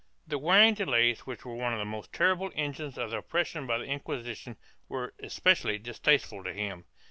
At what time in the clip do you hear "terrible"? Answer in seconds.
2.11-2.49